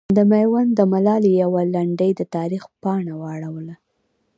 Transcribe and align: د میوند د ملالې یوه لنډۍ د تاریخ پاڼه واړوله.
د 0.15 0.19
میوند 0.31 0.71
د 0.75 0.81
ملالې 0.93 1.31
یوه 1.43 1.61
لنډۍ 1.73 2.11
د 2.15 2.21
تاریخ 2.35 2.63
پاڼه 2.81 3.13
واړوله. 3.21 3.75